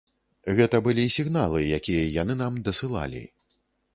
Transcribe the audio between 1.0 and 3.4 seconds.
сігналы, якія яны нам дасылалі.